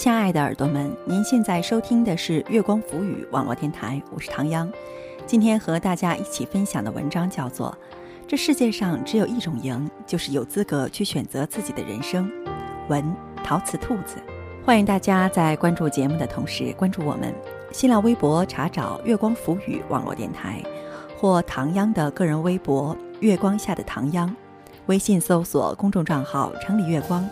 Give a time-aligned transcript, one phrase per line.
[0.00, 4.66] 亲爱的耳朵们，您现在收听的是月光浮语网络电台，我是唐央。
[5.26, 7.70] 今天和大家一起分享的文章叫做
[8.26, 12.26] 《这世界上只有一种赢，就是有资格去选择自己的人生》。
[12.88, 13.14] 文
[13.44, 14.16] 陶瓷兔子，
[14.64, 17.34] 欢迎大家在关注节目的同时关注我们。
[17.70, 20.62] 新浪微博查找“月光浮语网络电台”，
[21.20, 24.34] 或唐央的个人微博“月光下的唐央”，
[24.88, 27.28] 微信搜索公众账号“城里月光”，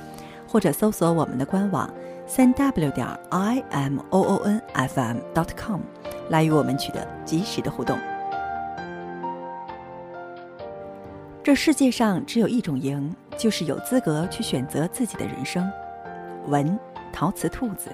[0.46, 1.88] 或者搜索我们的官网
[2.30, 5.80] 三 w 点 i m o o n f m dot com，
[6.28, 7.98] 来与我们取得及时的互动。
[11.42, 15.66] 这世界上只有一种赢，就是有资格去选择自己的人生。
[16.48, 16.78] 文
[17.10, 17.90] 陶瓷兔子。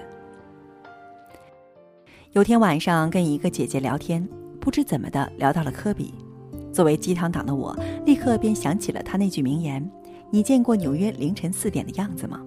[2.33, 4.27] 有天晚上跟一个姐姐聊天，
[4.59, 6.13] 不知怎么的聊到了科比。
[6.73, 7.73] 作为鸡汤党的我，
[8.05, 9.89] 立刻便想起了他那句名言
[10.29, 12.43] ：“你见过纽约凌晨四点的样子吗？”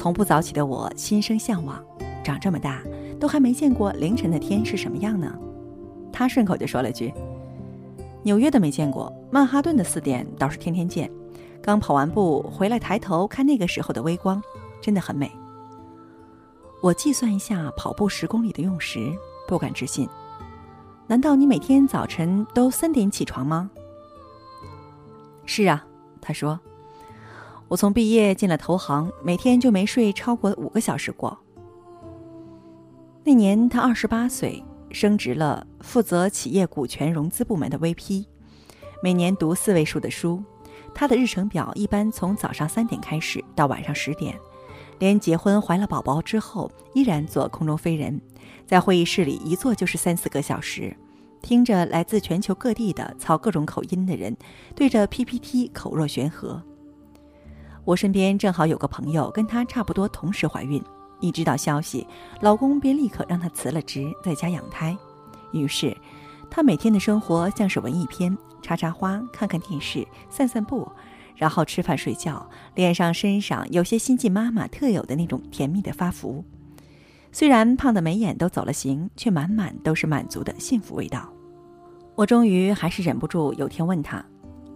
[0.00, 1.78] 从不早起的我心生向往，
[2.24, 2.82] 长这么大
[3.20, 5.30] 都还没见过凌晨的天是什么样呢。
[6.10, 7.12] 他顺口就说了句
[8.24, 11.10] ：“纽约的没见过，曼哈顿的四点倒是天天见。
[11.62, 14.42] 刚跑完步回来，抬头看那个时候的微光，
[14.80, 15.30] 真的很美。”
[16.80, 19.12] 我计算一下跑步十公里的用时，
[19.46, 20.08] 不敢置信。
[21.08, 23.70] 难道你每天早晨都三点起床吗？
[25.44, 25.84] 是啊，
[26.22, 26.58] 他说。
[27.70, 31.38] 我从毕业进了投行，每天就没睡超过五个小时过。
[33.22, 38.26] 那年他二十八岁，升职了，负责企业股权融资部门的 VP，
[39.04, 40.42] 每年读四位数的书。
[40.92, 44.36] 他的日程表一般从早上三点开始到晚上十点。
[44.98, 48.20] 连结婚怀了宝宝之后，依然做空中飞人，
[48.66, 50.96] 在会议室里一坐就是三四个小时，
[51.40, 54.36] 听着来自全球各地的操各种口音的人
[54.74, 56.60] 对着 PPT 口若悬河。
[57.90, 60.80] 我身边正好有个朋友跟她差不多同时怀孕，
[61.18, 62.06] 一知道消息，
[62.40, 64.96] 老公便立刻让她辞了职，在家养胎。
[65.50, 65.96] 于是，
[66.48, 70.88] 她每天的生活像是文艺片：插插花、看看电视、散散步。
[71.34, 76.44] 然后吃饭睡觉，脸上身上有些新晋妈妈特有的那种甜蜜的发福。
[77.32, 81.28] 虽然胖的眉眼都走了形，却满满都是满足的幸福味道。
[82.14, 84.24] 我终于还是忍不住，有天问他：“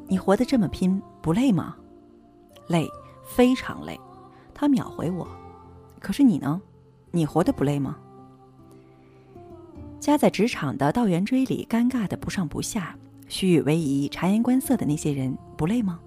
[0.08, 1.76] 你活得这么拼，不累吗
[2.66, 2.88] ？”“累，
[3.26, 3.98] 非常累。”
[4.54, 5.26] 他秒回我。
[6.00, 6.60] “可是你呢？
[7.10, 7.96] 你活得不累吗？”
[10.00, 12.96] 夹在职场的倒圆锥里，尴尬的不上不下，
[13.26, 15.98] 虚与委蛇、察言观色的那些人，不累吗？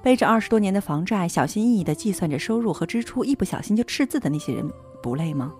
[0.00, 4.70] 背着二十多年的房债，小心翼翼的计算着收入和支出，一不小心就赤字的那些人，
[5.02, 5.52] 不累吗？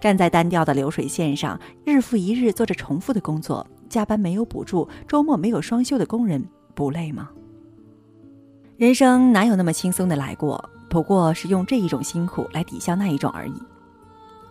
[0.00, 7.30] 站在单调的流水线上，日复一日做着重复的工作，加班没有补助，周末没有双休的工人，不累吗？
[8.76, 10.68] 人生哪有那么轻松的来过？
[10.88, 13.54] 不过是用这一种辛苦来抵消那一种而已。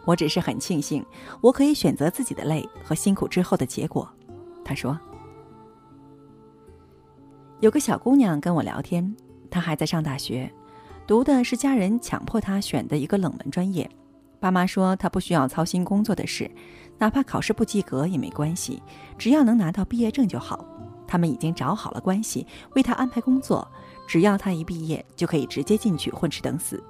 [0.06, 1.06] 我只是很庆幸，
[1.42, 4.10] 我可以选择自己的累和辛苦之后的结果。
[4.64, 4.98] 他说。
[7.60, 9.14] 有个小姑娘跟我聊天，
[9.50, 10.50] 她还在上大学，
[11.06, 13.90] 读的是家人强迫她选的一个冷门专业。
[14.40, 16.50] 爸妈说她不需要操心工作的事，
[16.98, 18.82] 哪怕考试不及格也没关系，
[19.18, 20.66] 只要能拿到毕业证就好。
[21.14, 22.44] 他们已经找好了关系，
[22.74, 23.68] 为他安排工作，
[24.08, 26.84] 只要他一毕业就可以直接进去混吃等死。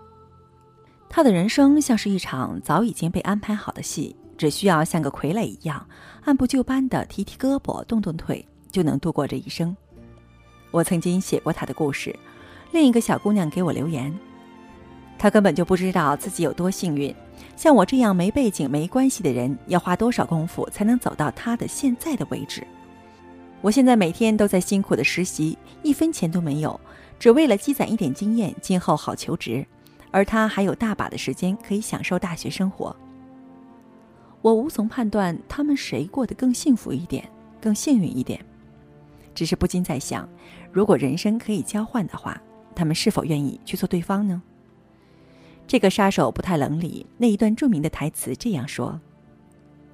[1.10, 5.86] 他的人生像是一场早已经被安排好的戏，只需要像个傀儡一样，
[6.24, 9.76] 按部就班的提提胳膊、动动腿，就能度过这一生。
[10.72, 12.18] 我曾经写过她的故事，
[12.72, 14.18] 另一个小姑娘给我留言，
[15.20, 17.14] 她根本就不知道自己有多幸运。
[17.58, 22.66] 像我这样没背景、没关系的人，要花多少功夫才能走到她的现在的位置？
[23.64, 26.78] 我现在每天都在辛苦的实习，一分钱都没有，
[27.18, 29.66] 只为了积攒一点经验，今后好求职。
[30.12, 32.94] 而他还有大把的时间可以享受大学生活。
[34.42, 37.24] 我无从判断他们谁过得更幸福一点，
[37.62, 38.38] 更幸运一点。
[39.34, 40.28] 只是不禁在想，
[40.70, 42.40] 如果人生可以交换的话，
[42.76, 44.42] 他们是否愿意去做对方呢？
[45.66, 49.00] 这个杀手不太冷里那一段著名的台词这样说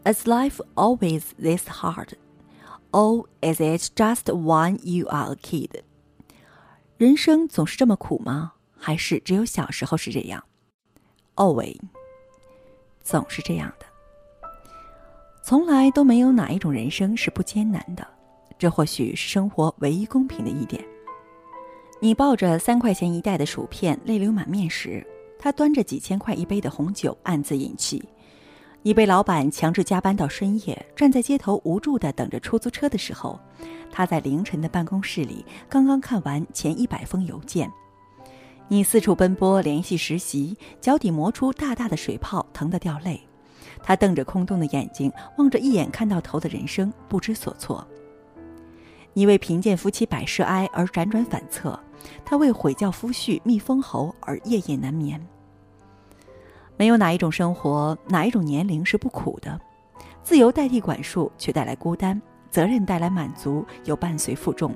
[0.06, 2.14] ：“Is life always this hard?
[2.92, 5.82] Oh, is it just when you are a kid？”
[6.98, 8.54] 人生总是这么苦吗？
[8.76, 10.44] 还是只有小时候是这样
[11.36, 11.80] ？Always，
[13.04, 13.86] 总是这样的，
[15.44, 18.08] 从来都没有哪一种人生是不艰难的。
[18.58, 20.84] 这或许是生活唯一公平的一点。
[22.02, 25.06] 你抱着三块钱一袋的薯片，泪流满面时，
[25.38, 28.02] 他端着几千块一杯的红酒，暗自饮泣；
[28.82, 33.38] 你被老板强制加班到深夜，站在街头无助地等着出租车的时候，
[33.92, 37.68] 他在凌晨的办公室里刚刚看完前一百封邮件；
[38.70, 43.20] 你四处奔波，联系实习，脚底磨出大大的水泡，疼得掉泪。
[43.84, 47.86] 他瞪着空洞的眼睛，望着一眼看到头的人生，不知所措。
[49.14, 51.78] 你为贫贱夫妻百事哀而辗转反侧，
[52.24, 55.20] 他为毁教夫婿觅封侯而夜夜难眠。
[56.80, 59.60] 没有哪一种生活，哪一种年龄是不苦的。
[60.24, 62.18] 自由代替管束，却带来孤单；
[62.50, 64.74] 责任带来满足，又伴随负重。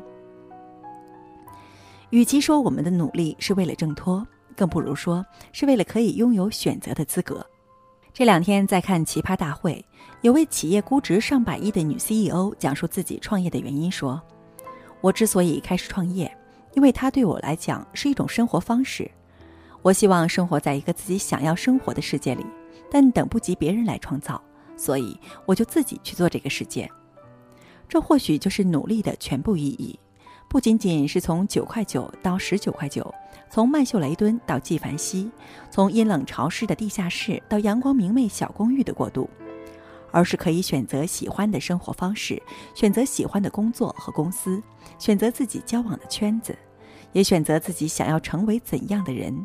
[2.10, 7.46] 与其说我们的努力是为了挣脱，更不如说是为了可以拥有选择的资格。
[8.12, 9.74] 这两天在看《奇葩大会》，
[10.24, 14.22] 有位企业估值上百亿的女 CEO 讲述自己创业的原因，说
[15.00, 16.30] ：“我之所以开始创业，
[16.74, 19.10] 因为它对我来讲是一种生活方式。
[19.84, 22.46] 我希望生活在一个自己想要生活的世界里，
[22.90, 24.42] 但等不及别人来创造，
[24.76, 26.90] 所以我就自己去做这个世界。
[27.88, 30.00] 这或许就是努力的全部意义。”
[30.50, 33.12] 不仅仅是从九块九到十九块九，
[33.50, 35.32] 从曼秀雷敦到纪梵希，
[35.72, 39.28] 从阴冷潮湿的地下室到阳光明媚小公寓的过渡，
[40.12, 42.40] 而是可以选择喜欢的生活方式，
[42.76, 44.62] 选择喜欢的工作和公司，
[45.00, 46.56] 选择自己交往的圈子，
[47.14, 49.44] 也选择自己想要成为怎样的人。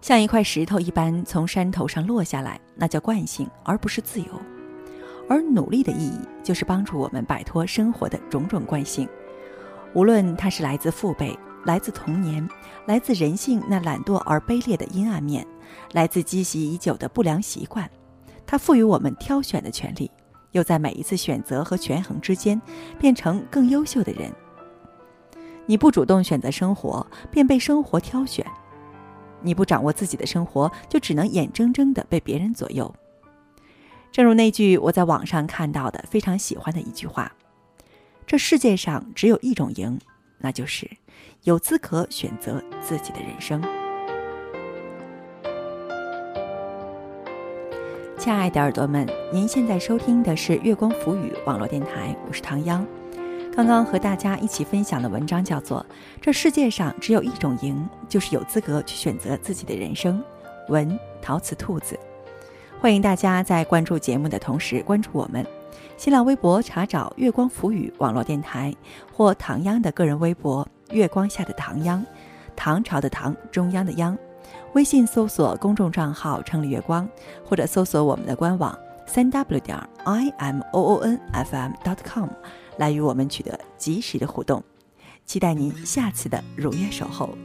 [0.00, 4.26] 像一块石头一般从山头上落下来，那叫惯性，而不是自由。
[5.28, 9.08] 而努力的意义，就是帮助我们摆脱生活的种种惯性，
[9.94, 12.48] 无论它是来自父辈、来自童年、
[12.86, 15.46] 来自人性那懒惰而卑劣的阴暗面、
[15.92, 17.88] 来自积习已久的不良习惯，
[18.46, 20.10] 它赋予我们挑选的权利，
[20.52, 22.60] 又在每一次选择和权衡之间，
[22.98, 24.32] 变成更优秀的人。
[25.66, 28.44] 你不主动选择生活，便被生活挑选；
[29.42, 32.94] 你不掌握自己的生活，就只能眼睁睁的被别人左右。
[34.12, 37.32] 正如那句我在网上看到的非常喜欢的一句话
[38.26, 39.98] ：“这世界上只有一种赢，
[40.38, 40.90] 那就是
[41.44, 43.62] 有资格选择自己的人生。”
[48.18, 52.86] 亲爱的耳朵们，您现在收听的是月光浮语网络电台，我是唐央。
[53.54, 55.84] 刚刚和大家一起分享的文章叫做
[56.20, 60.22] 《这世界上只有一种赢，就是有资格去选择自己的人生》。
[60.72, 61.98] 文：陶瓷兔子。
[62.80, 65.44] 欢迎大家在关注节目的同时关注我们，
[65.98, 68.74] 新浪微博查找“月光浮语”网络电台
[69.12, 72.02] 或唐央的个人微博“月光下的唐央”，
[72.56, 74.16] 唐朝的唐，中央的央。
[74.72, 77.06] 微信搜索公众账号“城里月光”，
[77.44, 78.76] 或者搜索我们的官网
[79.06, 82.28] 三 w 点 i m o o n f m dot com
[82.80, 84.64] 来与我们取得及时的互动。
[85.26, 87.36] 期待您下次的如约守候。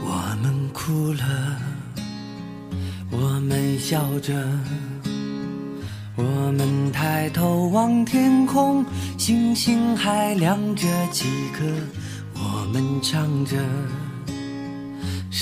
[0.00, 1.56] 我们哭了，
[3.10, 4.32] 我们笑着，
[6.16, 6.22] 我
[6.56, 8.84] 们抬头望天空，
[9.18, 11.64] 星星还亮着几颗，
[12.34, 13.56] 我们唱着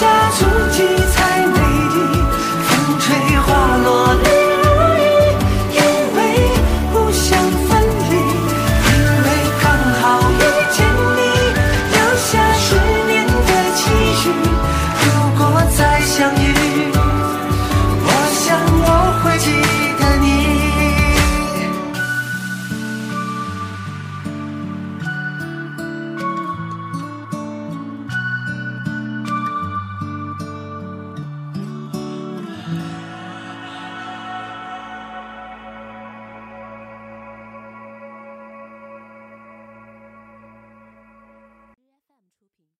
[0.00, 0.99] 下足迹。